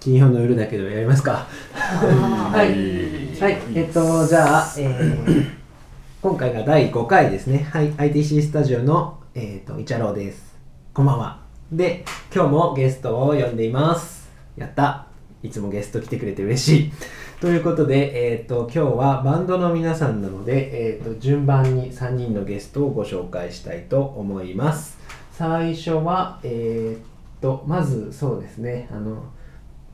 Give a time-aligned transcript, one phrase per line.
[0.00, 1.46] 金曜の夜だけどやりますか。
[1.74, 5.50] はい、はい、えっとじゃあ、えー、
[6.22, 7.68] 今回が第5回ですね。
[7.70, 7.92] はい。
[7.92, 10.56] ITC スタジオの、えー、とイチャローです。
[10.94, 11.42] こんばんは。
[11.70, 14.30] で今日もゲストを呼んでいます。
[14.56, 15.06] やった。
[15.42, 16.92] いつもゲスト来てくれて嬉しい。
[17.42, 24.98] ということで、えーと、今日はバンドの皆さんなので、えーと、順番に3人のゲストをご紹介したいと思います。
[25.32, 28.88] 最初は、えーと、まずそうですね。
[28.90, 29.24] あの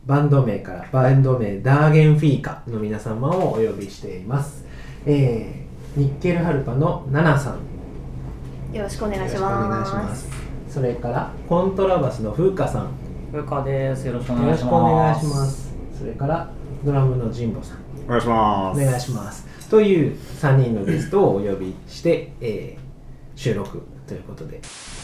[0.07, 4.65] バンド名からバンド名ダーゲンフィーカの皆様をお呼びしています、
[5.05, 8.75] えー、ニッケルハルパのナナさん。
[8.75, 10.29] よろしくお願いします。
[10.69, 12.91] それからコントラバスの風花さん。
[13.33, 14.07] 風花です。
[14.07, 15.75] よろしくお願いします。
[15.99, 16.51] それから
[16.85, 17.79] ドラムの神保さん。
[18.07, 18.81] お願いします。
[18.81, 19.69] お願いします。
[19.69, 24.61] という3人のゲストをお呼びして、えー、収録ということで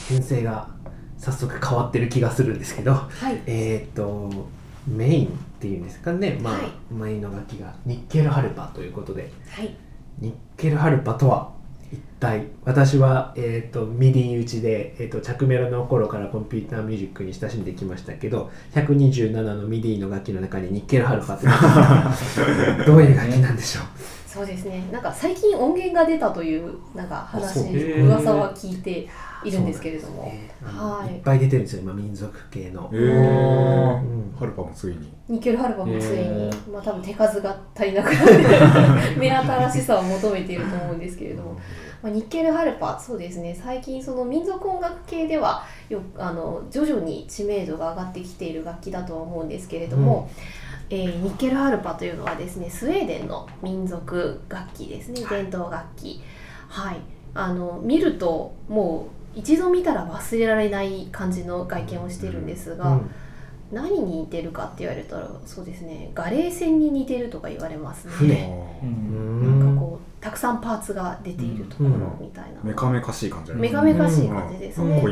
[0.08, 0.68] 編成が
[1.18, 4.30] 早速変わってる気がするんですけど、はい、えっ、と
[4.86, 5.30] メインっ
[5.60, 9.74] ていうんですかね、まあ、はい、メインの楽器がニッケルハルパということで、はい、
[10.18, 11.52] ニッケルハルパとは
[11.92, 21.46] 一体私は、えーと、ミディ打ちで、えーと、着メロの頃からコンピューターミュージックに親しんできましたけど127のミディの楽器の中にニッケルハルパって
[22.86, 24.82] どういう楽器なんでしょうそうですね。
[24.90, 27.60] なんか最近音源が出たというなんか話
[28.00, 29.06] 噂は聞いて
[29.44, 33.00] いるんですけれども、ね、はい、いっぱい出てるんですよ今民族系の、えー。
[33.00, 35.12] うん、ハルパもついに。
[35.28, 41.60] ニケルハルパもついに、まあ多分手数が足りなくなって目新しさを求めていると思うんですけれども、
[42.02, 42.98] まあ、ニッケルハルパ。
[42.98, 43.54] そうですね。
[43.54, 50.28] 最近その民族音楽系ではよあの徐々に知名度が上がってきている楽器だとは思うんですけれども、
[50.90, 55.24] うん、えー、ニッケルハルパというのはですねスウェーデンの民族楽器ですね。
[55.30, 56.20] 伝統楽器。
[56.68, 56.96] はい。
[57.34, 63.10] あの見るともう一度見たら忘れられない感じの外見をしているんですが、うん。
[63.70, 68.50] 何に似てるかって言われたらそうですねガレー線に似てるとか言われますね。
[68.82, 71.90] なんかこうたくさんパーツが出ているところ
[72.20, 72.60] みたいな。
[72.62, 73.52] メカメカしい感じ。
[73.52, 75.02] メカメカしい感じですね。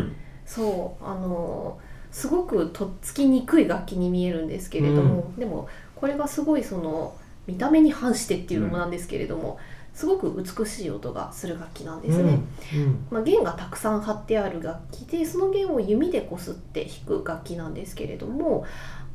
[0.46, 1.78] そうあの
[2.10, 7.14] すごくとっつきにくい楽器に見えるんですけれども、でもこれがすごいその
[7.46, 9.58] 見た目に反してっていうのもなんですけれども、
[9.94, 12.38] すごく美しい音がする楽器なんですね、
[12.74, 12.82] うん。
[12.82, 18.64] うん、まあ、弦がたくさん張ってある楽器でその弦を弓でこすって弾く楽器なんですけれども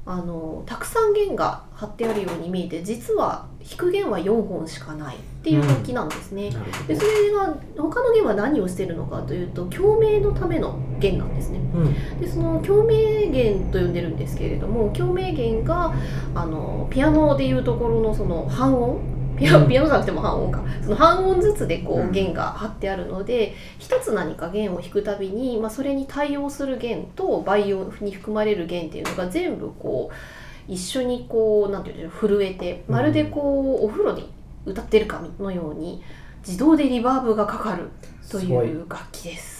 [0.08, 15.94] あのたくさん弦が張ってあるように見えて実は弾く弦は4本しかないっていう楽器なんですね、うん、でそれが他の弦は何をしてるのかというと共鳴のための弦なんですね、うん、でその共鳴弦と呼んでるんですけれども共鳴弦が
[16.36, 19.00] あのピアノでいうところのその半音
[19.38, 20.64] ピアピアノじゃなくても半音か。
[20.84, 34.32] その半音ずつでこう弦が張ってあるので一つ何か弦を弾くたびに、まあ、それに対応する弦と倍音に含まれる弦っていうのが全部こう一緒にこうなんていうの震えてまるでこうお風呂に
[34.66, 36.04] 歌ってるかのように
[36.46, 37.90] 自動でリバーブがかかる
[38.30, 39.56] という楽器です。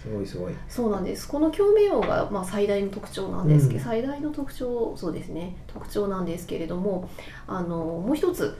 [0.00, 0.54] すごいすごい。
[0.68, 1.28] そうなんです。
[1.28, 5.56] この共鳴音がまあ最大の特徴なんですけど、うん、最大の特徴そうですね。
[5.66, 7.10] 特徴なんですけれども
[7.46, 8.56] あのもう一つ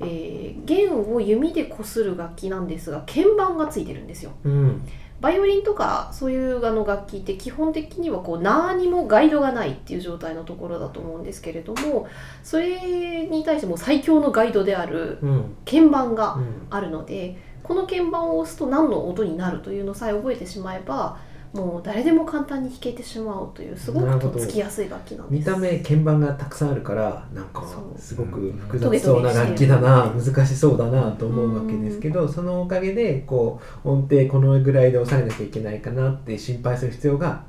[0.00, 4.32] えー、弦を弓でこする楽器なんですが鍵盤がついてるんですよ。
[4.44, 4.82] うん。
[5.20, 12.06] バイオリンとかそういうあの楽器って基本的にはこう何もガイドがないっていう状態のところだと思うんですけれども
[12.42, 15.18] それに対しても最強のガイドである
[15.64, 21.18] 鍵盤があるので、この鍵盤を押すと何の音になるというのさえ覚えてしまえば
[21.56, 25.38] もう誰でも簡単に弾けてしまうというすごくとっつきやすい楽器なんです。
[25.40, 27.64] 見た目鍵盤がたくさんあるからなんか
[27.96, 37.44] すごく複雑そうな楽器だな難しそうだなと思うわけですけどそのおかげでこう音程このぐらいで抑えなきゃいけないかなって心配する必要が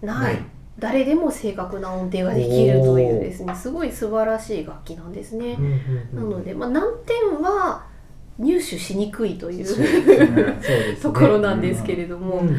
[0.00, 0.38] ない。
[0.78, 5.58] 誰でも正確な音程ができるというですねすごい素晴らしい楽器なんですね。
[6.14, 7.84] なので、まあ、難点は
[8.38, 9.66] 入手しにくいという、
[11.02, 12.36] ところなんですけれども。
[12.36, 12.56] うん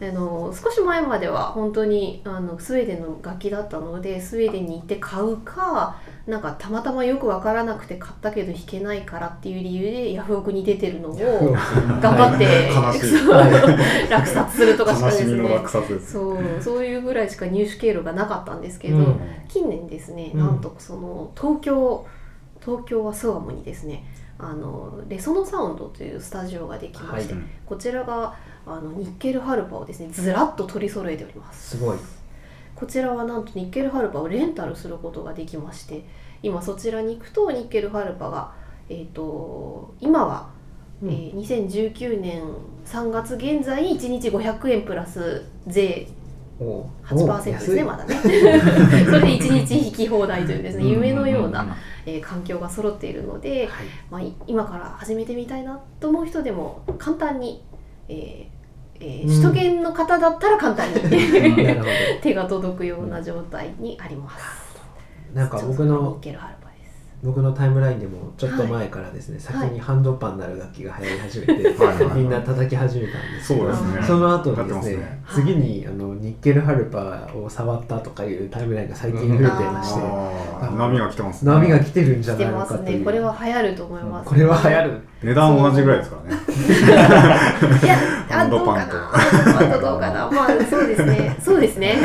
[0.00, 12.70] あの少し前までは本当にあのスウェーデンの楽器だったのでスウェーデンに行って買うかなんかたまたまよく分からなくて買ったけど弾けないからっていう理由でヤフオクに出てるのを頑張って
[14.10, 15.24] 落札するとかしかです。
[15.26, 22.04] ねそうそういうぐらいしか入手経路がなかったんですけど、うん、近年ですねなんとその東京
[22.60, 24.04] 東京はスワムにですね
[24.38, 28.34] あのレソノサウンドというスタジオができまして、はい、こちらが
[28.66, 31.76] あのニッケルハルパをですねずらっと取り揃えております。
[31.76, 31.98] すごい。
[32.74, 36.04] こちらはなんとニッケルハルパをレンタルすることができまして
[36.42, 38.52] 今そちらに行くとニッケルハルパが、
[38.88, 40.50] えーと、今は、
[41.02, 42.42] うん、えー、2019年
[42.84, 46.08] 3月現在1日500円プラス税。
[46.56, 48.14] 8%ですねまだね。
[48.22, 51.76] それで1日引き放題というですね夢のような、
[52.06, 57.64] えー、環境が揃っているので、はい、まあ、今から始めてみたいなと思う人でも簡単に、
[58.08, 58.54] えー
[59.00, 61.00] えー、首都圏の方だったら簡単に。
[62.22, 64.64] 手が届くような状態にあります。
[65.34, 66.18] なんか僕の
[67.24, 81.52] 僕のタイムラインでもちょっと前からですね、はい、先にハンドパンなる楽器が流行り始めて、はい、みんな叩き始めたんですけど、ね、その後にですね、ね、次にあのニッケルハルパーを触ったとかいうタイムラインが最近増えていまして、うん、波が来てますね。
[81.52, 85.00] 波が来てるんじゃないかという、ね、これは流行ると思います、これは流行る。
[85.22, 86.42] 値段同じぐらいですからね。
[87.82, 87.96] いや
[88.28, 88.96] ハンドパンと。
[88.98, 90.30] ハンドどうかな。
[90.30, 91.36] まあそうですね。
[91.42, 91.96] そうですね。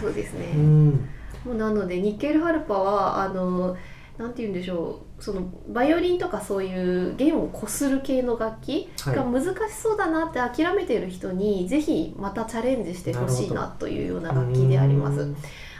[0.00, 1.08] そうですね、 うん
[1.54, 3.76] なのでニッケルハルパはあの
[4.18, 15.34] なんて言うんでしょうそのバイオリンとかそういう弦をこする系の楽器が難しそうだなって諦めている人に、ぜひまたチャレンジしてほしいなというような楽器であります。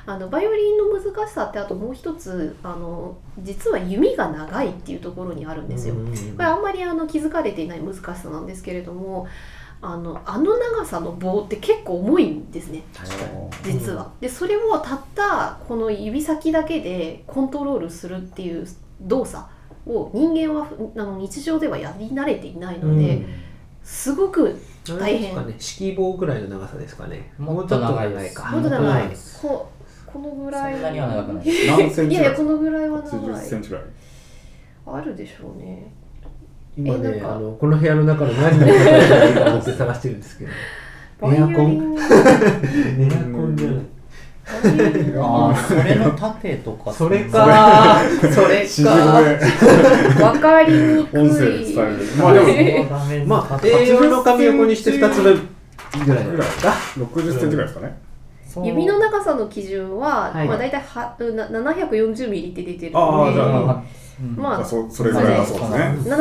[0.08, 5.96] あのバイオリンの難しさってあともう一つあの実は弓が長いっていうところにあるんですよ。
[5.96, 6.00] こ
[6.38, 9.26] れあんまりあの気づかれていない難しさなんですけれども
[9.82, 12.82] あのあの長さの棒って結構重いんですね
[13.62, 14.10] 実は。
[14.20, 18.66] でそれをたったこの指先だけでコントロールするっていう
[19.02, 19.44] 動作
[19.86, 23.26] を人間はあの日常ではやり慣れていないので、うん、
[23.84, 24.56] すごく
[24.98, 25.34] 大変。
[25.36, 27.32] ね、指揮棒ぐらいの長さですかね。
[27.38, 28.50] もっと長いですか。
[28.50, 29.08] もっと長い。
[29.42, 29.70] こ
[30.06, 30.72] このぐらい。
[30.74, 31.46] そんなには長くない。
[31.46, 31.66] い？
[31.66, 33.44] やいやこのぐらいは長い。
[33.44, 33.84] センチぐらい。
[34.86, 35.92] あるでしょうね。
[36.76, 40.50] 今ねあのこの部屋の中の何に答えたらいいか思って探してるんですけど
[41.32, 43.96] エアコン エアコンじゃない
[44.46, 46.92] ああ、それの盾とか。
[46.92, 47.98] それか。
[48.32, 50.24] それか。
[50.24, 51.20] わかりにくい。
[51.20, 51.98] 音声伝える。
[52.16, 55.48] まあでも、まあ A4 の紙横にして二つ分
[56.06, 56.74] ぐらいですか。
[56.96, 57.98] 六十センチぐらいですかね。
[58.62, 61.16] 指の長さの基準は、まあ大体は
[61.50, 66.16] 七百四十ミリって出てるので、まあそそれぐらいだそうですね。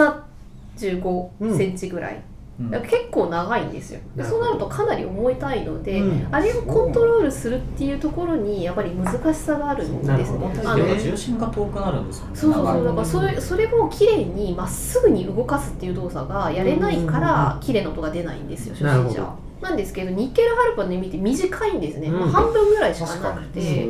[0.77, 2.21] 15センチぐらい、
[2.59, 3.99] うん、結構長いんですよ。
[4.15, 10.53] でそうなるとかなり重たいので、うん、あれをコントロールするっていうところにやっぱり難しさがあるんですね。
[10.65, 12.31] あの重心が遠くなるんですよね。
[12.35, 12.83] そうそうそう。
[12.83, 23.89] だからそれそれをきれいにまっすぐに動かすっていう動作がやれないから綺麗な音が出ないんですよ初心者なんですけどニッケルハルパの耳って短いんですね、うん、半分ぐらいしかなくて。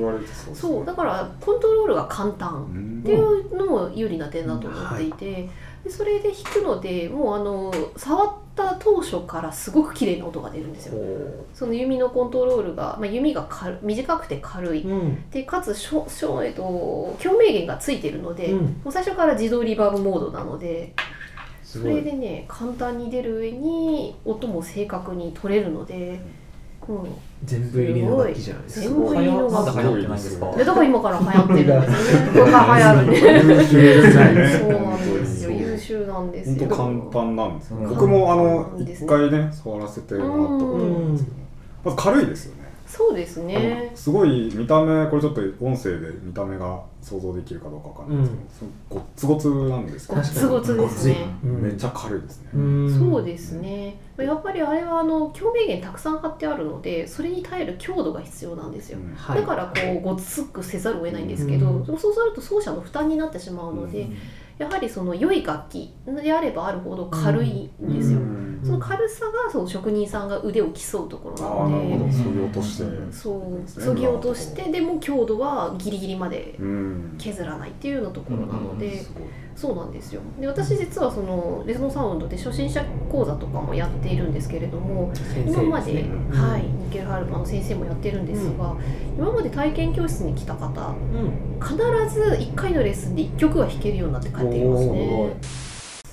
[0.54, 3.02] そうだからコントロールが簡単。
[3.02, 5.50] っていうのも有利な点だと思っていて、はい。
[5.84, 10.96] でそれで弾くのでもうあの触った当初からすごく綺麗な音が出るんですよ。
[11.54, 20.94] その弓のコントロールが、まあ、弓が軽短くて軽い、うん、でかつしょしょ、えっと、共鳴弦がついてるので、うん、もう最初から自動リバーブモードなので
[21.82, 26.20] それでね簡単に出る上に音も正確に取れるので。
[27.44, 28.86] 全部入りの楽器じゃないですか。
[28.86, 29.76] 全部入りの楽器。
[29.76, 30.52] 流行ってないですか。
[30.52, 32.28] だから今から流行ってるんですよね。
[32.32, 33.16] これが流行るね。
[34.60, 35.50] そうなんですよ。
[35.50, 36.56] 優秀なんですよ。
[36.60, 37.74] 本当簡単なんです。
[37.74, 41.38] 僕もあの一回ね触らせてもらったことあるんですけど、
[41.86, 42.65] まず軽いですよね。
[42.96, 43.92] そうですね。
[43.94, 54.00] すごい見た目これちょっと音声で見た目が想像できるかどうかわかんないですけど、うん、ごっつごつなんですごつごつですね、めっちゃ軽いですね、そうですね。
[54.18, 64.08] やっぱりあれはあの共鳴源たくさん貼ってあるのでそれに耐える強度が必要なんですよ、うん、だからこうごつくせざるを得ないんですけど、そうすると奏者の負担になってしまうので、
[64.58, 65.94] やはりその良い楽器
[66.24, 68.20] であればあるほど軽いんですよ、
[68.64, 72.12] その軽さがその職人さんが腕を競うところなので。
[72.12, 72.84] そぎ落として。
[73.12, 73.70] そう。
[73.70, 76.58] そぎ落としてでも強度はギリギリまで
[77.18, 79.04] 削らないっていうようなところなので、
[79.56, 80.22] そうなんですよ。
[80.40, 85.12] で私実はそのレゾノサウンドで初心者講座とかもやっているんですけれども、
[85.48, 88.76] 今まで、はい、ニケル・ハルパの先生もやってるんですが、
[89.18, 90.94] 今まで体験教室に来た方、
[91.62, 91.76] 必
[92.14, 95.38] ず1回のレッスンで1曲は弾けるようになって帰っていますね。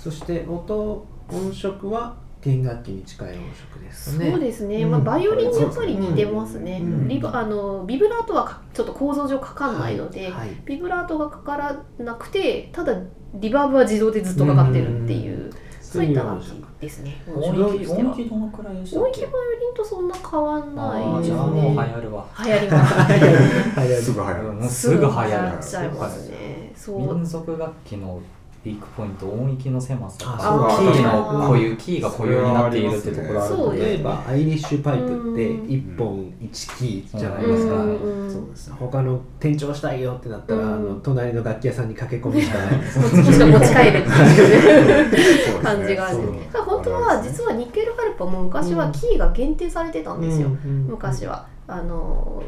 [0.00, 4.30] そして音音色は弦楽器に近い音色ですね。
[4.30, 4.82] そうですね。
[4.82, 6.80] うん、まあバイオリンにやっぱり似てますね。
[6.82, 10.32] うん、リブあのビブラートはちょっと構造上かかんないので、はい。
[10.32, 13.00] はい、ビブラートがかからなくて、ただ
[13.34, 15.46] リバーブは自動でずっとかかってるっていう。
[15.46, 15.52] うん
[15.92, 16.46] そういった楽器
[16.80, 17.20] ですね。
[17.28, 21.36] 音域音域どのくらいでした音域バイオリンとそんな変わんないですね。
[21.36, 22.26] もう流行るわ。
[22.42, 23.12] 流行ります。
[23.12, 24.00] 流行る。
[24.00, 24.68] すぐ流行る。
[24.70, 26.72] すぐ流行っちゃいますね。
[26.74, 26.98] そう。
[27.14, 28.22] 民族楽器の
[28.64, 38.76] ウィークポイント音域の狭さあそうキーの固有キーが固有になっているってところあるそうです例えばアイリッシュパイプって1本1キーじゃないですか、そうですね。
[38.78, 40.74] 他の転調したいよってなったら、うん。
[40.74, 46.18] あの隣の楽器屋さんに駆け込むしかないですもしくは持ち帰るっていうそうですね感じがある。
[46.64, 51.48] 本当は実はニッケルハルパも昔はキーが限定されてたんですよ、昔は。
[51.66, 52.42] あの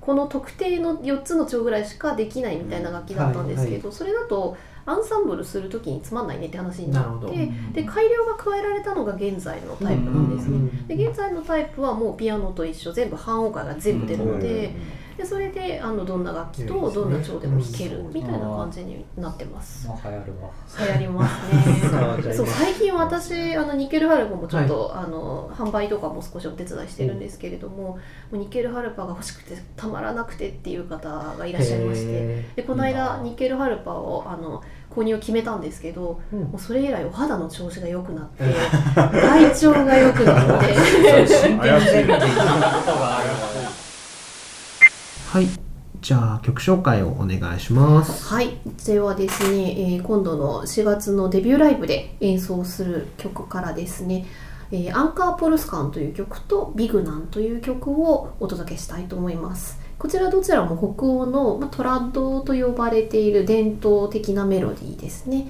[0.00, 4.56] この特定の4つの調ぐらいしかできないみたいな楽器だったんですけど、それだと
[4.86, 10.56] アンサンブルする時につまんないねって話になってで改良が加えられたのが現在のタイプなんですね。
[10.56, 14.74] うんで現在のタイプはもうピアノと一緒全部半音階が全部出るので,、
[15.16, 18.12] でそれであのどんな楽器とどんな調でも弾けるうん。
[18.12, 19.86] みたいな感じになってます。
[19.86, 22.32] まあ流行るわ流行りますね。
[22.34, 27.98] そう最近私あのニッケルハルパもちょっと、あの販売とかも少しお手伝いしてるんですけれども、も
[28.32, 34.62] うニッケルハルパが欲しくてたまらなくてっていう方がいらっしゃいましてへでこの間ニッケルハルパをあの
[34.94, 36.42] 購入を決めたんですけどーうん。
[36.44, 38.44] もうそれ以来お肌の調子が良くなって
[38.94, 40.74] 体調が良くなって
[45.34, 45.48] はい。
[46.00, 48.32] じゃあ曲紹介をお願いします。
[48.32, 48.56] はい。
[48.86, 54.26] ではですね、えー今度の4月のデビューライブで演奏する曲からですね
[54.70, 59.80] えーアンカーポルスカンという曲とビグナンという曲をお届けしたいと思います。
[59.98, 65.48] こちらどちらも北欧の、まあ、トラッドと呼ばれている伝統的なメロディーですね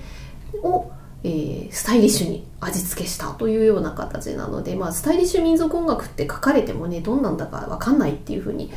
[0.62, 0.90] を、
[1.24, 8.72] えースタイリッシュに味付けしたというような形なので、まあ、スタイリッシュ民族音楽って書かれてもねどんなんだかわかんないっていうふうに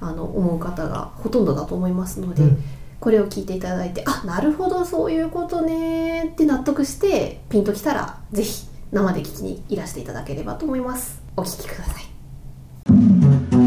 [0.00, 2.62] あの思う方がほとんどだと思いますので、うん。
[3.00, 11.22] これを聞いていただいてあなるほどそういうことねって納得してピンときたらぜひ生で聞きにいらしていただければと思います。
[11.36, 11.98] お聞きくださ
[13.56, 13.59] い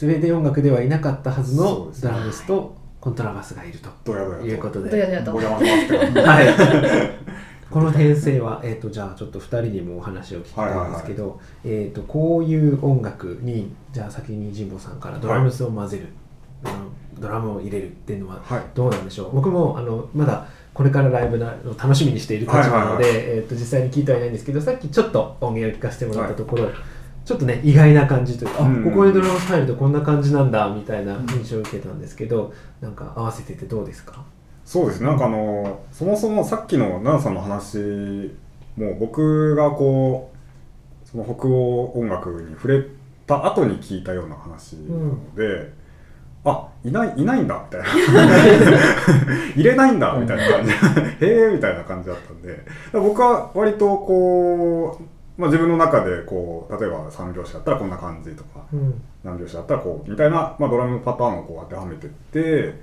[0.00, 3.90] スウェーデン音楽ではいなかったはずのドラムスとコントラバスがいると。
[4.46, 4.88] いうことで、
[7.70, 16.06] この編成は、えー、とじゃあちょっと2人にもお話を聞きたいんですけど、えー、とこういう音楽にじゃあ先に神保さんからドラムスを混ぜる、
[16.64, 16.74] あの
[17.18, 18.62] ドラムを入れるっていうのははい。
[18.74, 19.34] どうなんでしょう？
[19.34, 26.70] 僕もあのまだこれからライブなのを楽しみにしている立場なので、はいはいえー、と実際に聞いてはいないんですけどさっきちょっと音源を聞かせてもらったところ、
[27.24, 28.84] ちょっとね意外な感じというか、あうん。
[28.84, 34.24] ここでドラムス入るとこんな感じなんだみたいな印象を受けたんですけど、なんか合わせててどうですか？
[34.64, 35.06] そうですね。
[35.06, 37.78] なんかあのそもそもさっきの奈々さんの話
[38.76, 40.30] も僕がこ
[41.04, 42.84] うその北欧音楽に触れ
[43.26, 45.72] た後に聞いたような話なので、
[46.44, 47.86] あいないいないんだみたいな。
[49.54, 50.72] 入れないんだみたいな感じ。
[50.72, 52.64] へえみたいな感じだったんで。
[52.92, 55.04] 僕は割とこう、
[55.40, 62.74] まあ、自分の中でこう例えば3拍子だったらこんな感じとか、うん、何拍子だったらこうみたいな、まあ、ドラムパターンをこう当てはめてって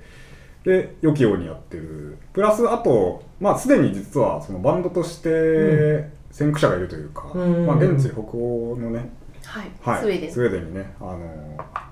[0.64, 2.18] で良きようにやってる。
[2.32, 9.08] プラスあとまあすでに実はそのバンドとして先駆者がいるというか、うん、まあ、現地北欧のね
[9.44, 10.32] はい、はい、スウェーデン。
[10.32, 11.18] スウェーデンにねあの、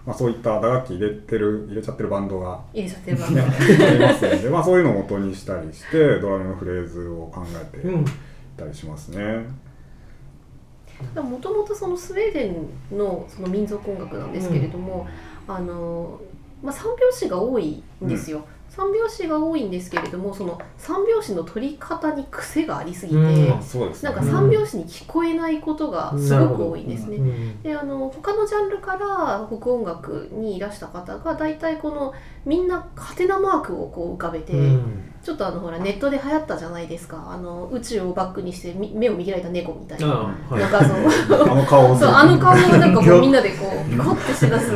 [0.05, 7.91] まあ、そういった打楽器入れてる入れちゃってるバンドが入れちゃってるバンドが、ありますので、まあ、そういうのを元にしたりしてドラムのフレーズを考えてい
[8.57, 9.47] たりしますね。
[11.15, 12.55] もともとそのスウェーデ
[12.93, 15.07] ンのその民族音楽なんですけれども、
[15.49, 16.21] うん、あの
[16.63, 18.39] まあ、三拍子が多いんですよ。
[18.39, 18.45] うん
[18.77, 23.25] 三拍子が多いんですけれどもその三拍子の取り方に癖がありすぎて、うん。
[23.25, 23.49] ね、
[24.03, 27.17] なんか三拍子に聞こえないことがすごく多いんですね。
[27.17, 32.13] うん、であの他のジャンルから北音楽にいらした方が大体この
[32.45, 37.33] みんなハテナマークをこう浮かべて、うん、ちょっとあのほらネットで流行ったじゃないですか。
[37.33, 44.71] あの宇宙をバックにして目を見開いた猫みたいな、はい、なんかそのあの顔そう あの顔をなんかこうみんなでこうコッてしだす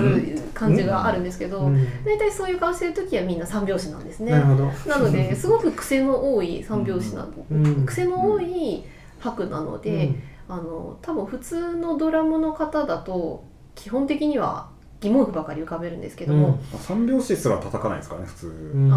[0.52, 1.70] 感じがあるんですけど、
[2.04, 4.32] 大体そういう顔してる時はみんな三拍子なんですね。
[4.32, 8.84] なのですごく癖の多い三拍子な、うん、癖の多い
[9.20, 10.16] 拍なので、
[10.48, 13.44] あの多分普通のドラムの方だと
[13.76, 14.68] 基本的には
[15.00, 18.46] 疑問符ばかり浮かべるんですけども、うん、三拍子すら叩かないですからね普通。
[18.74, 18.90] に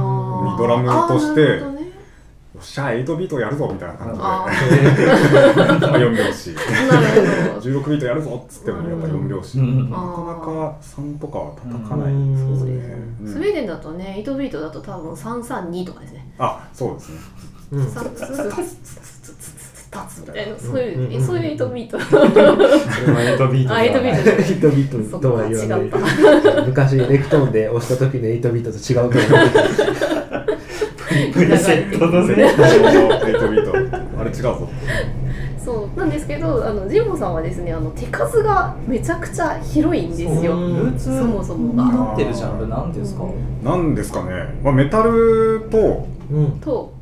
[0.58, 1.94] ドラムとして、ね、
[2.54, 4.26] よっしゃ8ビートやるぞみたいな感じで。
[4.26, 6.52] 4 拍子。
[6.52, 16.34] 16ビートやるぞっつってもやっぱ4拍子、うん、なかなか3とかは叩かないですね、うん、スウェーデンだとね8ビートだと多分332とかですね。
[16.38, 17.20] あそうですね、
[17.72, 17.86] うん、
[19.94, 20.58] 立つみたいな。
[20.58, 22.00] そういう、そういう8ビート。
[22.00, 22.28] それは
[23.38, 25.82] 8ビートあ8ビート8ビートとは言わない。
[26.68, 29.44] 昔エレクトーンで押した時の8ビートと違うと思
[31.34, 32.34] プリセットのね。
[32.46, 34.70] 8ビートあれ違うぞ。
[35.64, 40.54] そうなんですけどあのジンボさんはですねあの手数がめちゃくちゃ広いんですよ。
[40.98, 41.90] そもそもが。
[41.90, 43.24] なってるジャンルなんですか？
[43.64, 46.93] なんですかね、まあ、メタルと、うん、と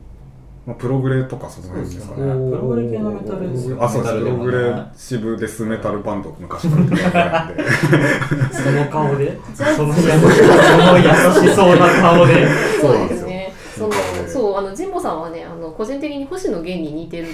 [0.72, 2.18] まあ、プログレとかその辺ですかね。
[2.18, 4.16] プログレ系のメタルですよ、あ、そうです。
[4.20, 7.64] プログレシブデスメタルバンド昔からって
[8.56, 9.38] その顔で？
[9.54, 12.48] そのその優しそうな顔で？
[12.80, 13.54] そうですね。
[13.78, 13.94] その
[14.28, 17.32] そうあの神保さんはねあの個人的に星野源に似てると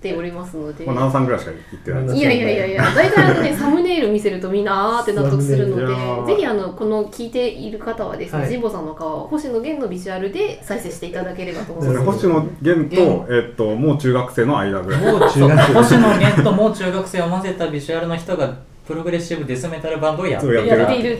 [0.00, 2.18] ておりますので、まあ、7さんぐらいしか言ってない。
[2.18, 12.04] いやいやいやいや大体あのねサムネイル見せるとみんなあーって納得するのでぜひあのこの聞いている方はですね、はい、神保さんの顔星野源のビジュアルで再生していただければと思います。
[12.04, 15.00] 星野源と,、えっともう中学生の間ぐらい。
[15.00, 15.74] もう中学生。
[15.74, 21.18] 星野源ともう中学生を混ぜたビジュアルの人がプログレッシブデスメタルバンドをやっている。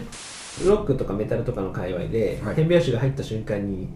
[0.67, 3.89] ロックとかメタルとかの界隈で、はい、変拍子が入った瞬間に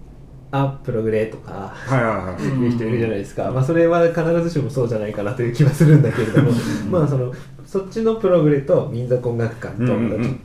[0.57, 6.53] あプログレとか、はいう人いるじゃないですか、まあ、それは必ずしもそうじゃないかなという気はするんだけれども
[6.91, 7.33] まあその
[7.67, 9.93] そっちのプログレと民族音楽館と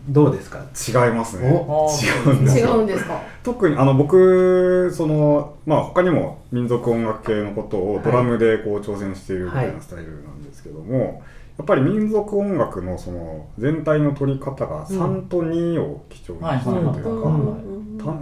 [0.09, 1.47] どうですか、違いますね。
[1.47, 3.21] 違うんです違うんですか？
[3.43, 11.21] 特にあの僕その、まあ、他にも民族音楽系のことをドラムでこう挑戦しているみたいなスタイルなんですけども、はい
[11.59, 17.29] やっぱり民族音楽のその全体の取り方が3と2を基調にしてるというか、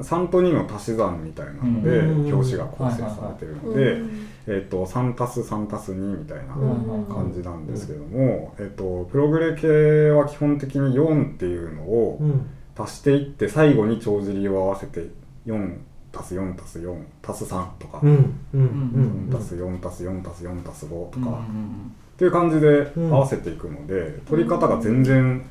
[0.01, 1.99] 3と2の足し算みたいなので
[2.33, 3.97] 表紙が構成されてるので、
[4.47, 12.19] えー、と3たす3たす2みたいな感じなんですけども、えー、とプログレ系は基本的に4っていうのを
[12.75, 15.09] 足していって最後に帳尻を合わせて
[15.45, 15.77] 4
[16.11, 21.45] 足す4足す4足す3とか、4足す4足す4足す4足す5とか。
[22.17, 25.47] っていう感じで合わせていくので、うん、取り方が全然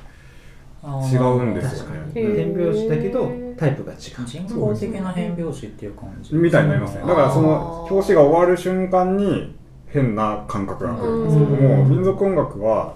[0.85, 2.11] 違うんですよね。
[2.13, 3.99] 変拍子だけどタイプが違う。
[4.27, 6.35] 人工的な変拍子っていう感じ。
[6.35, 7.03] みたいになりますね。
[7.03, 9.55] だからその表紙が終わる瞬間に
[9.87, 12.95] 変な感覚が来るんですけども、民族音楽は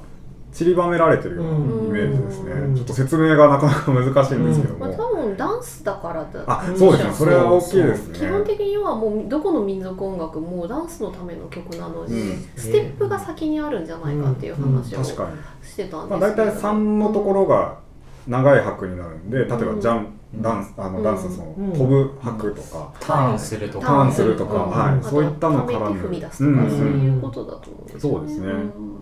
[0.53, 4.89] 散りばめられてるようなイメージですね、うん、ちょっと説明がなかなか難しいんですけども、う。
[4.89, 7.13] ん、まあ、多分ダンスだからだあそうですね。
[7.13, 8.19] それは大きいですね。
[8.19, 17.79] 基本的にはもうどこの民族音楽もダンスのための曲なので、うん、ステップが先にあるんじゃないかっていう話をしてたんですけど、まあ、大体3のところが
[18.27, 23.87] 長い拍になるんで例えばジャン、ダンスあのダンスその、飛ぶ拍とか、ターンするとか。
[23.87, 28.53] ターンするとか、はい、そういったのからむ踏み出すとか、そういうことだと思うんですそうですね、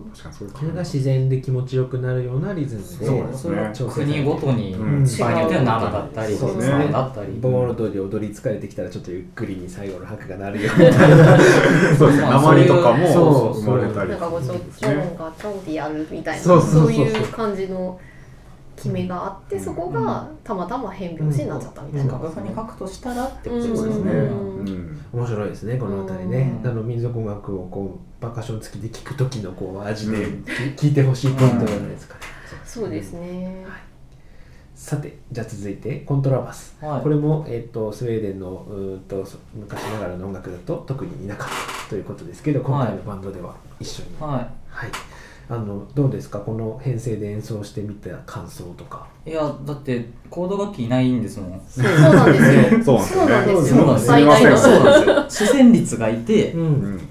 [0.09, 3.05] 確かにそういうこれが自然で気持ちよくなるようなリズムで。
[3.05, 3.89] そうですね。
[3.93, 5.05] 国ごとにうん。
[5.05, 6.75] 場合によっては生だったりそうですね。
[6.75, 7.33] 3だったり。
[7.33, 10.75] 盆踊り踊り疲れてきたらちょっとゆっくりに最後の拍が鳴るよう
[11.95, 12.23] そうですね。
[12.23, 16.81] まあ鉛とかもそう生まれたりなんかこうちょちょんがちょんってやるみたいなそうそうそう。
[16.83, 17.99] そういう感じの
[18.79, 24.13] 決めがあってそこがたまたま変拍子になっちゃったみたいな、楽譜に書くとしたらってことですね、
[25.11, 26.71] 面白いですねこの辺りね、うん。
[26.71, 30.27] あの民族音楽をこうパーカッション付きで聴く時のこう味で
[30.77, 32.15] 聴いてほしいポイントじゃないですか。
[32.15, 32.21] ね、
[32.65, 33.65] そうですね、
[34.75, 37.01] さてじゃあ続いてコントラバス、はい。
[37.01, 41.49] これも、えっとスウェーデンのうーんとそ昔ながらの音楽だと特にいなかっ
[41.83, 44.09] たということですけど今回のバンドでは一緒に。
[44.19, 44.91] ははい、
[45.51, 46.39] あのどうですか？
[46.39, 49.07] この編成で演奏してみた感想とか。
[49.25, 51.61] いいやだってコード楽器いないんですもん。
[51.67, 52.83] そうなんですよ。
[52.83, 53.03] そうなんですよ。
[53.03, 53.85] ねそうなんですよ。
[53.85, 55.47] そう最大のすいませんそうなんですよ。
[55.47, 56.65] 主旋律がいてううん。
[56.97, 57.01] ん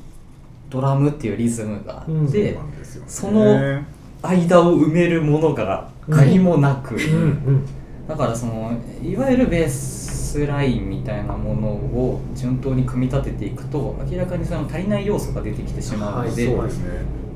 [0.71, 2.63] ドラムっていうリズムがあって、うん。
[3.07, 3.83] その
[4.23, 7.67] 間を埋めるものが何もなく、うん。
[8.07, 8.73] だからその
[9.03, 17.28] いわゆるベースラインみたいなものを順当に組み立てていくと明らかにその足りない要素が出てきてしまうので、はいそうですね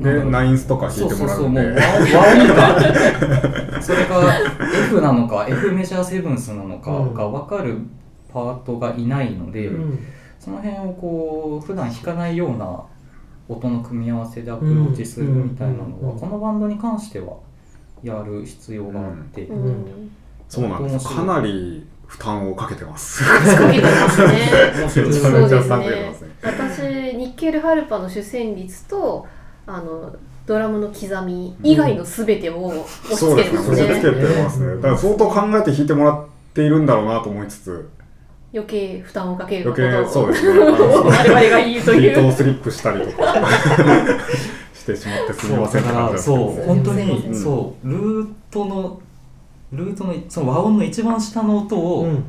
[0.00, 4.40] でナインスとか弾そいうてそうそうもうもらうワワオがそれが
[4.86, 7.78] F なのか F メジャーセブンスなのかが分かる
[8.32, 9.98] パートがいないので、うん。
[10.38, 12.82] その辺をこう普段弾かないような
[13.48, 17.36] 音の組み合わせでアプローチするみたいなのうんはこのバンドに関しては
[18.02, 20.10] やる必要があって、うんうん
[20.48, 23.22] そうなんですかなり負担をかけてます。
[23.22, 24.32] かけてますね。
[24.86, 25.90] めちゃめちゃてますね。
[25.90, 26.78] ね私
[27.18, 29.26] ニッケル・ハルパの主旋律と
[29.68, 33.90] あのドラムの刻み以外の全てを押しそう付けてますねですね。
[33.90, 34.74] 押し付けてますね。
[34.76, 37.90] だから相当考えて弾いてもらっているんだろうなと思いつつ。
[38.54, 40.58] 余計負担をかけること余計そうをですね。
[40.64, 42.12] 我々が言うとビいう。
[42.12, 43.34] ートをスリップしたりとか。
[44.72, 47.34] してしまってすみませんって感じなんですけどそう本当に、うん。
[47.34, 49.00] そうルートの
[49.72, 52.24] ルートのその和音の一番下の音を弾うん。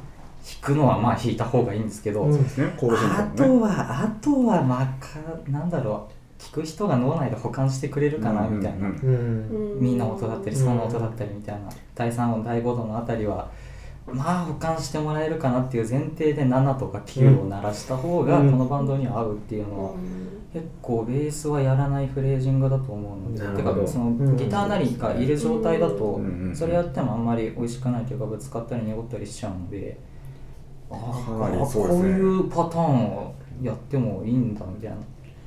[0.61, 2.73] くのはまあ弾いた方がいいんですけど、うんですね。
[2.75, 3.69] コード進あとは
[4.03, 8.95] あとはまあかなんだろう聞く人が脳内で保管してくれるかなみたいな、うん。
[8.95, 13.51] うんうんミの音だったりソの音だったりみたいな、第3音第5度のあたりは
[14.07, 18.57] まあ保管してもらえるかなっていう前提で7とか9を鳴らした方がこうん。
[18.57, 20.39] のバンドには合うっていうのは、うん。
[20.51, 23.57] 結構ベースはやらないフレージングだと思うので。
[23.57, 24.35] てかそのうん。
[24.35, 26.19] ギターなりがいる状態だと
[26.53, 29.99] それやってもあんまり美味しくないというかぶつかったり濁ったりしちゃうので
[30.89, 34.97] ああこういうパターンをやってもいいんだみたいな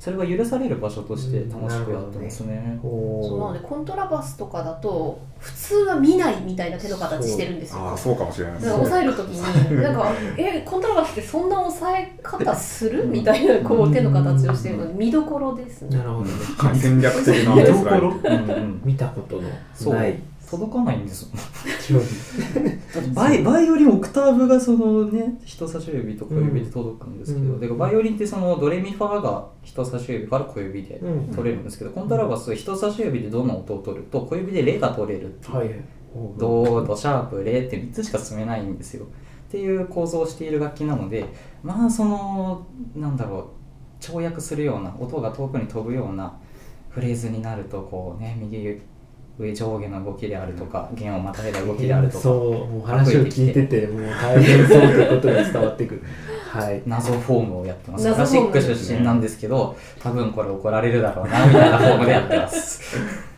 [0.03, 2.77] それが許される場所として楽しくやってますね。
[2.83, 7.79] おそうなのでコントラバスとかだと普通は見ないみたいな手の形してるんですよ。
[7.79, 15.97] ああそうかもしれないでだからすね押さえるときに なんか「えコントラバスってそんな押さえ方する?」みたいなこう手の形をしてるので見どころですね。
[15.97, 16.31] なるほどね。
[16.57, 19.37] は い戦略的な見どころ、うんうん、見たこと
[19.89, 20.19] のない
[20.53, 21.31] 届かないんです
[23.15, 27.59] バイバイオリンオクターブがそのね人差し指と小指で届くんですけど、うん。
[27.59, 35.69] でバイオリンってそのドレミファが人差し指から小指でうん取れるんですけど、コントラバス人差し指でどの音を取ると小指でレが取れるっていう、はい。
[36.37, 39.05] ドドシャープレって3つしか進めないんですよ。
[39.05, 41.25] っていう構造をしている楽器なので
[41.63, 43.51] まあそのなんだろ
[44.01, 46.35] う跳躍するような音が遠くに飛ぶような
[46.89, 48.81] フレーズになるとこうね右
[49.39, 56.03] 上上下の動きであるとか弦をまたいだ動きであるとかそうもう話を聞いててもう大変そうってことが伝わってくる。
[56.53, 56.83] はい。
[56.85, 58.03] 謎フォームをやってます。
[58.03, 62.81] ク謎ラシックフォーム出身なんですけど多分これ怒られるだろうなみたいなフォームでやってます。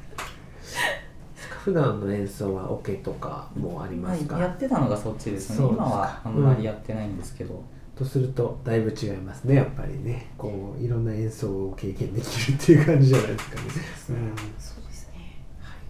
[1.64, 5.66] 普段の演奏はオケとかもありますか、やってたのがそっちですね。
[5.66, 7.64] 今はあんまりやってないんですけど、
[7.96, 10.28] とするとだいぶ違いますねやっぱりね。
[10.38, 13.62] こういろんな演奏を経験できるっていう感じじゃないですかね。
[13.70, 14.18] そうですね、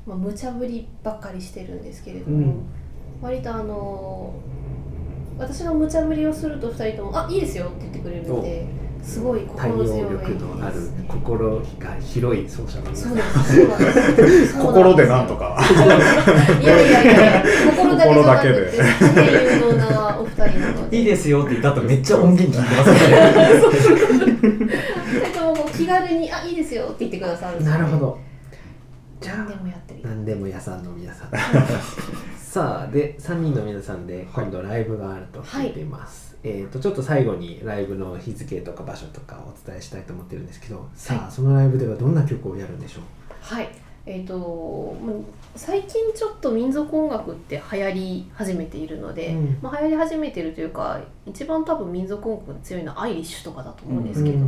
[0.05, 2.65] まあ、無茶ぶりばっかりしてるんですけれども、うん。
[3.21, 4.33] 割とあの
[5.37, 8.67] 私の無茶ぶりをすると2人とも「あいいですよ」って言ってくれるので
[9.01, 9.99] すごい心強い。
[10.01, 11.63] 力のあるですね心が
[11.99, 14.57] 広い奏者の皆さそうんですそうです。
[14.61, 15.57] 心でなんとか。
[16.61, 17.43] いやいやいや
[17.75, 18.71] 心だけで。
[19.15, 20.97] 大変有能なお二人なので。
[20.97, 22.91] いいですよって言った後めっちゃ音源聞いてます
[24.69, 24.75] ね。
[25.77, 28.17] 気軽に「あいいですよ」って言ってくださるなるほど。
[29.21, 29.73] じゃ何であもや
[30.05, 31.29] 何でも屋さんの皆さん。
[32.37, 43.03] さあで3人の皆さんで今度ライブがあると聞いています、えっ、とちょっと最後にライブの日付とか場所とかお伝えしたいと思ってるんですけどさあ、はいそのライブではどんな曲をやるんでしょう？
[43.41, 43.67] はい。
[44.05, 45.15] えーとまあ
[45.55, 49.57] 最近ちょっと民族音楽って流行り始めているので、うん。
[49.61, 54.41] まあ、流行り始めてるというか一番多分民族音楽が強いのはアイリッシュとかだと思うんですけど、う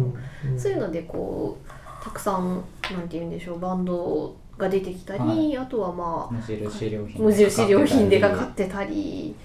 [0.54, 0.58] ん。
[0.58, 9.36] そういうのでこうたくさんなんて言うんでしょうバンドが出てきたり、はあとはまあ無印良品無印良品でかかってたり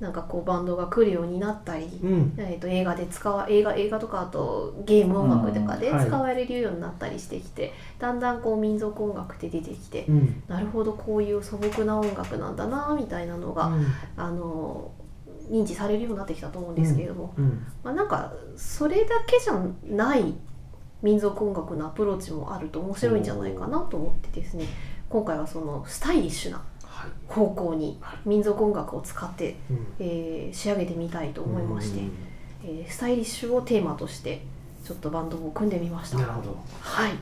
[0.00, 2.34] なんかこうバンドが来るようになったり、うん。
[2.36, 6.06] えー、と映画で使わ映画映画とかあとゲーム音楽とかでうんはい。
[6.06, 10.42] 使われるようになったりしてきて、だんだんこう民族音楽って出てきて、うん。
[10.46, 13.72] なるほどこういう素朴な音楽なんだなみたいなのが、
[14.16, 14.92] あの
[15.50, 17.66] 認知されるようになってきたと思うんですけれども、うん。
[17.82, 20.32] まあ、なんかそれだけじゃない
[21.02, 24.66] 民族音楽のアプローチもあると面白いんじゃないかなと思ってですね
[25.08, 29.86] 今回はそのスタイリッシュなはい方向に民族音楽を使って、うん。
[30.00, 32.12] えー仕上げてみたいと思いまして、うん。
[32.64, 34.42] えースタイリッシュをテーマとして
[34.84, 36.18] ちょっとバンドを組んでみました。
[36.18, 36.56] なるほど。
[36.80, 37.12] はい、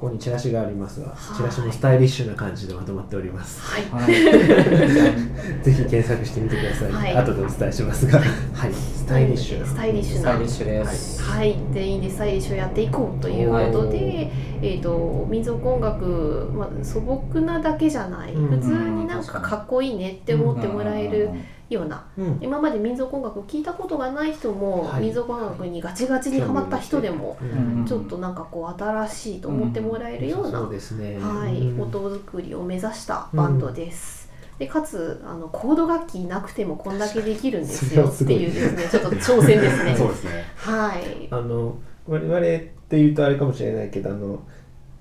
[0.00, 1.36] ここにチラシがありますがはい。
[1.36, 3.60] チラシもスタイリッシュな感じでまとまっております。
[3.60, 4.14] はい、はい。
[5.62, 7.16] ぜひ検索してみてください、はい。
[7.16, 8.18] 後でお伝えしますが。
[8.18, 8.24] は
[8.66, 8.72] い。
[8.72, 9.60] スタイリッシュ。
[9.60, 10.20] なスタイリッシュな。
[10.20, 14.32] スタイリッシュです、はい、全員でスタイリッシュをやっていこうということで、
[14.62, 18.58] えー、と民族音楽、まあ、素朴なだけじゃない、うん。
[18.58, 21.28] 普通になんかかっこいいねって思ってもらえる
[21.70, 22.38] ような、うん。
[22.42, 25.02] 今まで民族音楽を聞いたことがない人も、はい。
[25.02, 31.18] 民族音楽にガチガチにハマった人でも、うんちょっとなんかこう新しいと思ってもらえるような、そうですね。
[31.18, 31.80] はい、うん。
[31.80, 34.20] 音作りを目指したバンドです。
[34.60, 39.96] でかつあのコード楽器なくてもこんだけできるんですよっていうですねちょっと挑戦ですね。
[39.96, 40.44] そうですね。
[40.54, 41.28] はい。
[41.30, 44.40] あの我々って言うとあれかもしれないけどあの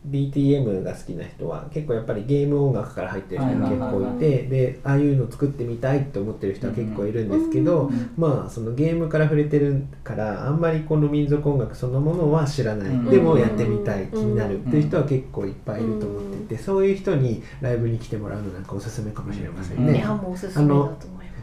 [0.07, 13.05] DTM が好きな人は結構やっぱりゲーム音楽から入ってる人が結構いてでああいうの作ってみたいって思ってる人は結構いるんですけど、うんまあそのゲームから触れてるからあんまりこの民族音楽そのものは知らない、うん。
[13.05, 19.97] でもやってみたい、気になるっていう人はうん結構いっぱいいると思っていて、そういう人にライブに来てもらうのなんかおすすめかもしれませんうんね。
[19.97, 20.09] いや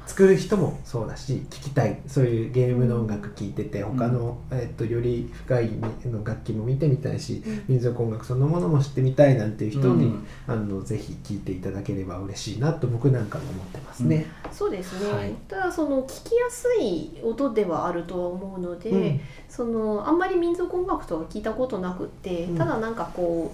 [0.06, 2.00] 作る人もそうだし聴きたい。
[2.06, 5.70] そういうゲームの音楽聴いてて他の、えっとより深い
[6.06, 7.64] の楽器も見てみたいしうん。
[7.68, 10.26] 民族音楽そのものも知ってみたいなんていう人に、うん。
[10.46, 14.26] あのぜひ聴いていただければ嬉しいなと僕なんかも思ってますね。
[14.52, 15.34] そうですね、はい。
[15.48, 19.20] ただその聞きやすい音ではあるとは思うので、うん。
[19.48, 22.56] そのあんまり民族音楽とは聞いたことなくって、うん。
[22.56, 23.52] ただなんかこ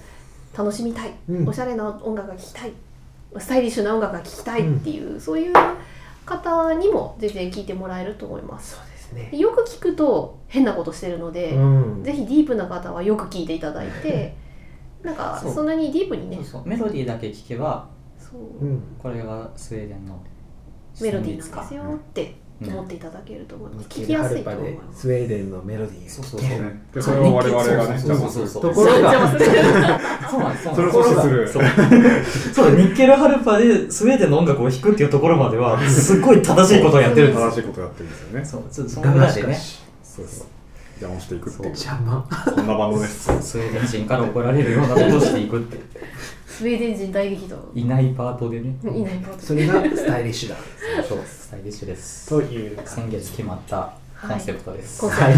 [0.55, 1.49] う楽しみたい、うん。
[1.49, 2.73] おしゃれな音楽が聴きたい。
[3.39, 5.55] スタイリッシュな音楽が聴きたいっていう、そういう
[6.25, 8.77] 方にも全然聞いてもらえると思います。
[8.77, 9.39] そうですね。
[9.39, 12.05] よく聞くと変なことしてるので、うん。
[12.05, 14.37] ぜひディープな方はよく聞いていただいて
[15.03, 16.39] なんかそんなにディープにね。
[16.65, 18.65] メロディーだけ聞けばそう。
[18.65, 20.21] うんこれがスウェーデンの
[21.01, 22.23] メロディーなんかですよって。
[22.23, 26.51] うん思っていただけると思います、ミッケル聞きやすいとハルパで思いますスウェーデンのメロディーそうそうそう。
[26.95, 28.63] でそれを我々がねそうそうそうそう。
[28.63, 29.13] ところが。
[29.13, 29.51] そうなんです。
[30.31, 30.75] そうなんです。
[30.75, 31.49] それを阻止する。
[31.49, 31.63] そう。
[32.55, 32.67] そう。
[32.67, 35.13] だニッケルハルパでスウェーデンの音楽を弾くっていう。
[35.13, 38.63] ところまではすごい正しいことをやってるんですよ正しいことやってるんですよねそう。
[38.71, 40.27] そそだの裏でねがしかしそう。
[40.27, 40.47] そう。
[41.01, 41.69] 邪魔していくっていう。
[41.69, 44.87] 邪魔そんなバンドですスウェーデン人から怒られるよう。
[44.87, 45.77] なことをしていくって
[46.63, 47.57] スウェーデン人大激怒。
[47.75, 48.73] いないパートでね。
[48.85, 50.57] いないことそれがスタイリッシュだ。
[51.03, 52.29] そうスタイリッシュです。
[52.29, 53.95] という先月決まった
[54.29, 55.35] コンセプトです、はい。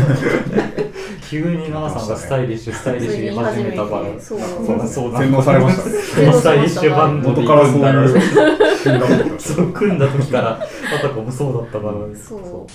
[1.26, 4.20] 急に奈々さんがスタイリッシュスタイリッシュ言い始めたから。
[4.20, 4.38] そう。
[4.86, 6.20] そう洗脳されました。
[6.20, 7.64] ねスタイリッシュバンドで元から
[9.40, 9.66] そう。
[9.66, 9.72] いう。
[9.72, 12.70] 組んだ時からあたかもそうだったからそう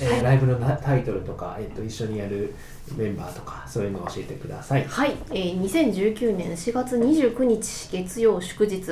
[0.00, 2.54] えーライブのタイトルとか、えっと一緒にやる
[2.96, 4.84] メンバーとかそういうのを教えてください。
[4.84, 8.82] はい、えー、2019年4月29日月曜祝日、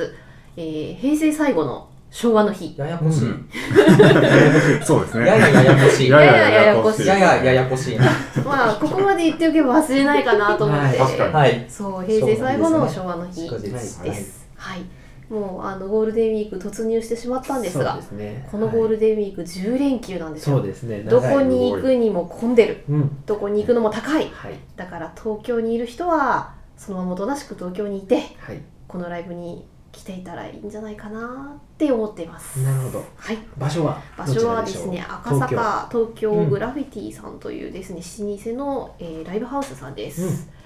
[0.57, 2.75] えー平成最後の昭和の日。
[2.77, 3.49] ややこしい、うん。
[4.85, 5.25] そうですね。
[5.25, 6.09] ややややこしい。
[6.09, 7.07] やややややこしい。
[7.07, 7.97] ややややこしい。
[7.97, 8.05] な
[8.45, 10.97] まあここまで言っておけば忘れないかなと思って、はい。
[10.97, 11.33] 確かに。
[11.33, 11.65] はい。
[11.67, 14.09] そう平成最後の昭和の日です、はい。
[14.55, 14.85] はい
[15.33, 18.47] もうあのゴールデンウィーク突入してしまったんですがね。
[18.51, 20.99] このゴール、ルデンウィーク10連休なんですよ、そうですね。
[21.01, 23.23] どこに行くにも混んでるうん。
[23.25, 24.53] どこに行くのも高いはい。
[24.75, 28.61] だから東京にいる人はそのままおとなしく東京にいてはい。
[28.87, 33.05] このライブに来ていたらいいんじゃないかなって思っていますなるほど。
[33.15, 40.62] はい場所は場所はですね赤坂東京うんグラフィティさんというですね、老舗の、えーライブハウスさんです、うん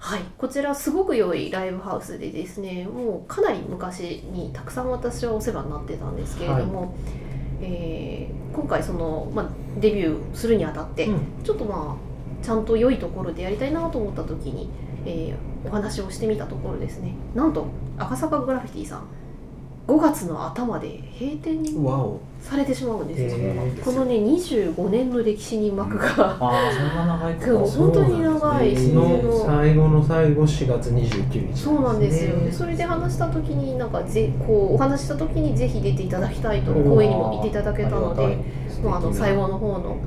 [0.00, 0.22] はい。
[0.38, 6.94] こちらすごく良いライブハウスでですねもうかなり昔にたくさん私はお世話になってたんですけれども、
[7.60, 11.44] えー今回その、まあ、デビューするにあたって、うん。
[11.44, 14.68] ちょっとまあちゃんと良いところでやりたいなと思った時に、
[15.06, 17.14] えーお話をしてみたところですね。
[17.34, 17.66] なんと
[17.98, 19.04] 赤坂グラフィティさん
[19.90, 21.74] 5月の頭で閉店に
[22.40, 23.82] されてしまうんですよ、へー。
[23.82, 29.44] このね25年の歴史に幕が、ああそんな長いそうこ本当に長いその。
[29.46, 38.36] 最後の最後4月29日そうなんですよ、でねそれで話した時になんかぜこうお話した時にぜひ出ていただきたいとおー公演にも行っていただけたので
[38.82, 39.98] もうあの最後の方の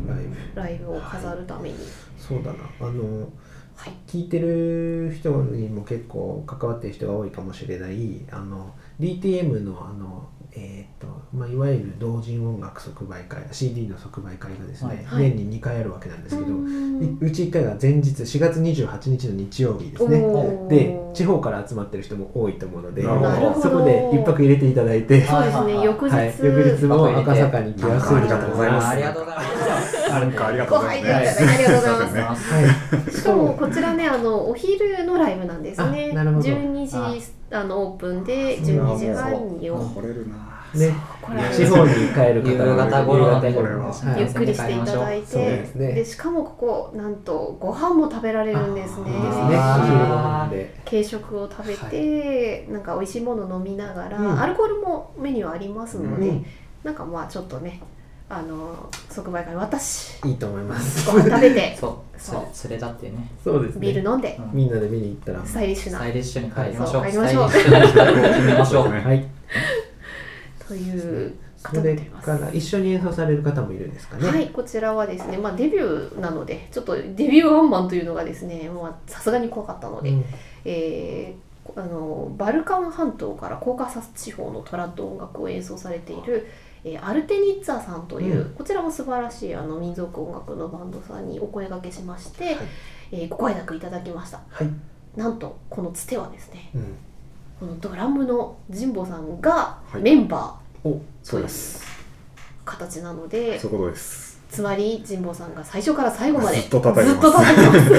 [0.55, 0.93] ライブ。
[0.93, 1.75] を飾るために、
[2.17, 2.59] そうだな。
[2.79, 3.27] あの
[3.75, 15.23] はい、聞いてる人にも結構関わってる人が多いかもしれないあの DTM のあのえーとまあ、いわゆる同人音楽即売会 CD の即売会がですね、はい。
[15.31, 20.21] 年に2回あるわけなんですけど、うち1回が前日4月28日の日曜日ですね。
[20.69, 29.52] で地方から集まってる人も多いと思うのでそこで一泊入れていただいて、そうですね、はい翌日、はい、翌日も赤坂に来やすいありがとうございます
[30.19, 32.53] なんかありがとうごござい配ますありがとうございます。
[32.53, 33.11] はい。
[33.11, 36.09] しかもこちらねあのお昼のライブなんですね。
[36.11, 36.47] あなるほど。
[36.47, 36.97] 12時
[37.51, 37.63] あ。
[37.63, 40.93] のオープンで12時半にを来れるなね。
[41.55, 43.93] 地方に帰る方夕方頃夕方これは。
[43.93, 45.37] はいゆっくりしていただいて。
[45.37, 45.93] ですね。
[45.93, 49.05] でしかもここなんとご飯も食べられるんですね。
[50.85, 54.39] 軽食を食べて、なんか美味しいもの飲みながら、うん。
[54.39, 56.45] アルコールもメニューありますので、うん。
[56.83, 57.79] なんかまあちょっとね
[58.29, 61.09] あの即売会私いいと思います。
[61.11, 61.75] ご飯食べて。
[61.79, 62.19] そう。
[62.19, 62.41] そう。
[62.53, 63.27] それ連れ立ってね。
[63.43, 63.81] そうですね。
[63.81, 64.39] ビール飲んで。
[64.39, 64.57] うん。
[64.57, 65.45] みんなで見に行ったら。
[65.45, 65.97] スタイリッシュな。
[65.99, 67.01] スタイリッシュに帰りましょう。
[67.01, 67.49] はいそう帰りましょう。
[67.49, 68.87] スタイリッシュな企画を決めましょう。
[68.87, 69.25] はい
[70.67, 72.25] という方になっています。
[72.25, 74.27] から一緒に演奏される方もいるんですかね。
[74.27, 80.25] はい、こちらはですね、まあ、デビューなので、ちょっとデビューワンマンというのがですね、まあさすがに怖かったので、うん。
[80.65, 86.47] えーあのバルカン半島からコーカサス地方のトラッド音楽を演奏されている、
[86.83, 88.55] えーアルテニッツァさんという、うん。
[88.55, 92.55] こちらも素晴らしいあの民族音楽のバンドさんにお声掛けしまして、はい。
[93.11, 94.41] えーご快諾いただきました。
[94.49, 94.69] はい、
[95.15, 96.97] なんとこのつてはですね、うん、
[97.59, 100.01] このドラムの神保さんがはい。
[100.01, 101.83] メンバーおそうです。
[102.65, 104.41] 形なので、そういうことです。
[104.49, 107.89] つまり神保さんが最初から最後までずっと叩いてます。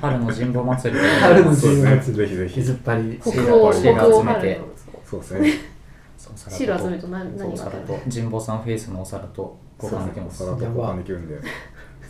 [0.00, 1.06] 春の神保祭りで。
[1.20, 1.90] 春のそうですね。
[1.90, 2.56] 10月ぜひぜひ。
[2.60, 4.40] 水っ張り北欧北欧集めて。
[4.40, 4.66] 春の
[5.04, 5.71] そうですね
[6.22, 6.56] そう皿と。
[6.56, 7.98] シール集めると何何があると。
[8.08, 11.34] 神保さんフェイスのお皿と交換できます皿と交換できるんで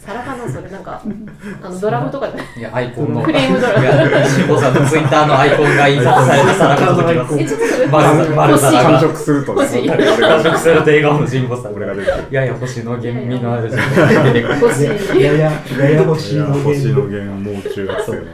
[0.04, 1.00] 皿かなそれなんか
[1.62, 2.38] あのドラムとかで。
[2.58, 3.22] いやアイコンの。
[3.22, 3.84] フレームドラム。
[3.84, 8.70] いや神保さんのツイッターのアイコンが印刷された皿が届きますえちょっとそれバルバル欲しい。
[8.72, 9.90] 皿完食するとね欲しい。
[9.90, 15.22] 俺完食がすると笑顔の神保さん俺が出てくるやや星の厳味のある神保さんが出てくる欲しい。
[15.22, 16.36] やややや星い。
[16.36, 18.28] やのもう中学生のね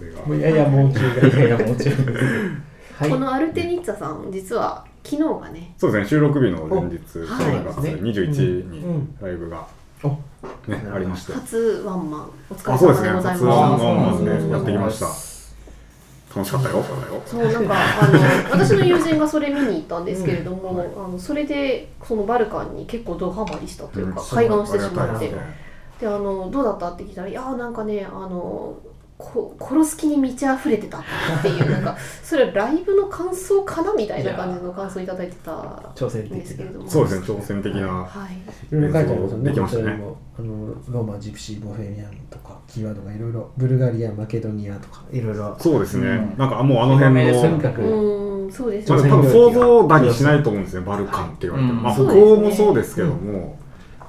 [0.00, 1.40] 俺がもうややもう中がい。
[1.40, 1.60] やい。
[1.60, 1.98] やもちろん
[2.98, 3.10] はい。
[3.10, 5.74] このアルテニッツァさん実は昨日がね。
[5.76, 7.46] そうですね収録日の前日おはい。
[7.46, 9.16] 3月ね21にうん。
[9.20, 9.66] ライブが
[10.02, 10.08] お。
[10.08, 10.18] ね
[10.92, 11.34] ありまして。
[11.34, 12.30] 初ワンマン。
[12.50, 14.42] お疲れ様でござい初ワンますマンそうなんです。
[14.42, 15.06] ねでやってきました。
[16.34, 16.82] 楽しかったよ。
[17.26, 18.18] そうなんかあの
[18.50, 24.26] 私の友人がそれ見に行ったんですけれども、はいあのそれでそのバルカンに結構ドハマりしたというか、うん。
[24.26, 25.32] 開眼してしまって。
[26.00, 28.74] であのどうだったって聞いたら「いやーなんかねあの
[29.16, 31.02] こ殺す気に満ち溢れてた」っ
[31.42, 35.52] ていうなんか それライブの感想かなみたいな感じの感想いただいてた
[35.94, 36.88] 挑戦んですけれども。
[36.88, 38.74] そうですね挑戦的なはい。
[38.76, 39.44] いろいろ書いてありますよね。
[39.44, 39.98] できましたね。
[40.36, 45.56] あのローマジプシーボフェリアンとかキーワードがいろいろブルガリアマケドニアとかいろいろ。
[45.60, 46.08] そうですね。
[46.08, 46.34] うん。
[46.36, 48.90] なんかもうあの辺のとにかくうーんそうです。
[48.90, 53.58] まあ、ね多分想像だにしないと思うんですね、バルカンって言われても、うんまあ、北欧もそうですけども、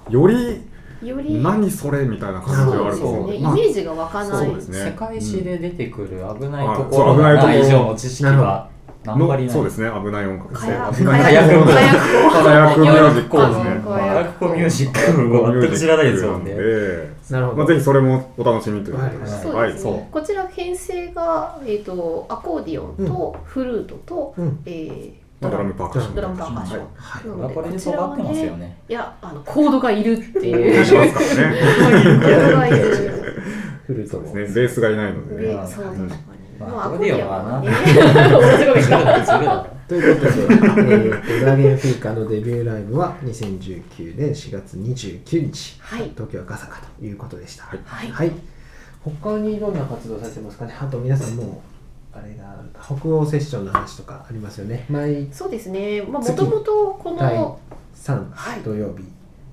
[0.09, 0.61] より
[1.03, 1.41] より。
[1.41, 3.63] 何それみたいな感じはあるとそう思うまあですね。
[3.63, 4.45] イメージが湧かない。
[4.45, 4.79] そうですね。
[4.85, 6.75] 世界史で出てくる危ないうん。
[6.75, 7.15] ところ。
[7.15, 8.69] があそう危ないの知識の
[9.05, 10.73] そうですね、危ない音楽ですね。
[10.73, 11.63] 火薬。
[11.63, 13.37] 火薬ミュージック。
[13.37, 13.81] ですね。
[13.85, 15.45] 火薬ミュージック。
[15.45, 16.45] を全く知らないですもん
[17.67, 19.17] ぜひそれもお楽しみということで。
[19.19, 19.27] はい。
[19.29, 19.41] す。
[19.43, 19.67] そう。
[19.67, 24.59] ですね、はいこちら編成が、えー、とアコーディオンとフルートと、うん。
[24.65, 26.15] えーまあドラムパーカッション。
[26.15, 27.27] ドラムパーカッション、はい。
[27.27, 28.57] なのでこれでこちらは尖ってますよね。
[28.57, 30.85] ねいやあのコードがいるっていう。
[30.85, 31.61] しますからね。
[31.61, 33.35] コードがいる
[33.85, 35.41] フルートもそうですね、ベースがいないのでね。
[35.43, 36.09] でそう確かに、
[36.59, 37.35] まあまあ、アコーディオンは
[39.87, 46.09] ということで、えー、とラーゲンフィーカーのデビューライブは2019年4月29日、はい。
[46.15, 47.65] 東京赤坂ということでした。
[47.65, 48.09] はい。
[48.09, 48.31] はい。
[49.03, 50.75] 他にどんな活動されてますかね？
[50.79, 51.74] あと皆さんもう
[52.15, 54.85] あれが北欧セッションの話とかありますよね。
[54.89, 56.01] 毎そうですね。
[56.01, 56.35] も月。
[56.35, 57.59] ともとこ第の
[57.93, 59.03] 3はい土曜日、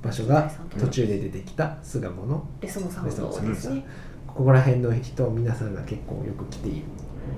[0.02, 3.84] 場所が第途中で出てきた巣鴨のレソノサウンドですね。
[4.26, 6.84] ここら辺の人皆さんが結構よく来ている。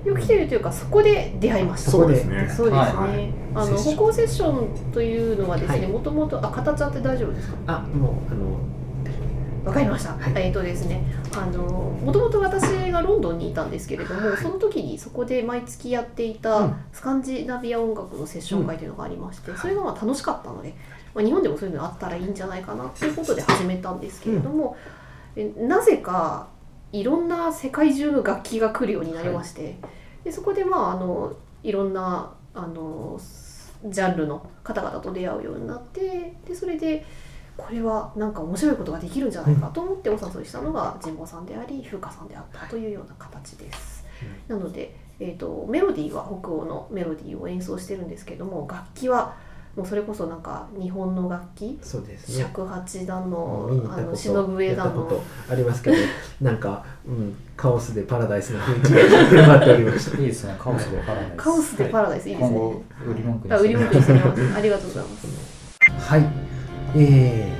[0.03, 1.91] よく来てるというかそこで出会いました。
[1.91, 2.47] そうですね。
[2.55, 3.95] そうですね、はいあのセッション。
[3.95, 5.87] 歩行セッションというのはですねはい。
[5.87, 7.55] もともとあ形あって大丈夫ですか？
[7.67, 8.59] あもうあの
[9.65, 10.13] わかりました。
[10.13, 11.03] はい、えっ、ー、とですね、
[11.35, 20.75] あのもともと私がロンドンにいたんですけれども、はい、その時にそこで毎月やっていたスカンジナビア音楽のセッション会というのがありまして、うん、それがまあ楽しかったので、
[21.15, 24.77] まあ、日本でもそういうのあったらいいんじゃないかなということで始めたんですけれども、
[25.35, 26.49] うん、えなぜか
[26.91, 29.75] いろんな世界中の楽器が来るようになりまして、はい、
[30.25, 31.33] でそこでまああの
[31.63, 33.19] いろんなあの
[33.83, 37.03] ジャンルの方々と出会うようになってでそれで
[37.57, 44.05] これはなんか面白いことができるんじゃないかと思ってお誘いしたのが神保さんであり風花さんであったというような形です。
[44.47, 49.35] なので、えーと、メロディーは北欧のメロディーを演奏してるんですけども楽器は
[49.75, 51.77] もうそれこそなんか日本の楽器？
[51.81, 55.21] そうです、ね、尺八だのあの忍笛だの。
[55.49, 55.97] ありますけど
[56.41, 60.17] なんか、うん、カオスでパラダイスの雰囲気が 広がっておりました。
[60.17, 61.35] いいですねカオスでパラダイス。
[61.35, 62.57] カオスでパラダイスいいですね。
[63.05, 63.47] 売り文句
[63.95, 65.27] にしてますありがとうございます。
[66.09, 66.44] はい
[66.97, 67.51] え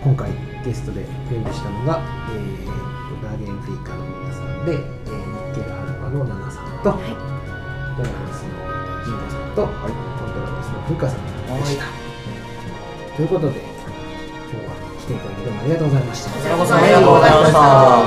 [0.00, 0.30] ー、今回
[0.64, 2.64] ゲストでお呼びしたのが、えー、
[3.24, 4.80] ガーデンフリーカーの皆さんで、えー、
[5.52, 7.10] 日経ハルカの奈々さんと、はい、
[7.98, 8.54] ドラゴンスの
[9.02, 11.82] 神保さんと、はい、コントラバスの風花さんでした。
[13.16, 14.70] ということで、今日は
[15.00, 16.30] 来ていただきどうもありがとうございました。
[16.30, 17.58] こちらこそありがとうございました。
[17.58, 17.98] パ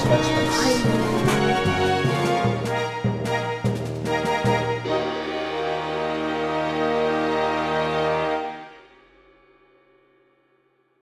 [0.00, 1.51] チパチパチ。